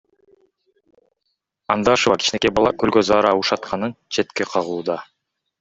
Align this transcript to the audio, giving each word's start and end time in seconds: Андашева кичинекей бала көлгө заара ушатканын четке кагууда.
Андашева 1.75 2.17
кичинекей 2.23 2.53
бала 2.61 2.73
көлгө 2.85 3.05
заара 3.13 3.37
ушатканын 3.43 3.97
четке 4.19 4.53
кагууда. 4.57 4.99